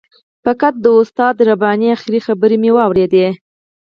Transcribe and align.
فقط 0.45 0.73
د 0.83 0.85
استاد 1.01 1.35
رباني 1.49 1.87
آخري 1.95 2.19
خبرې 2.27 2.57
مې 2.61 2.71
واورېدې. 2.75 3.27